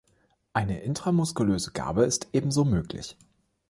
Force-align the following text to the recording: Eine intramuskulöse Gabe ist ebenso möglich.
Eine 0.53 0.81
intramuskulöse 0.81 1.73
Gabe 1.73 2.05
ist 2.05 2.29
ebenso 2.33 2.65
möglich. 2.65 3.17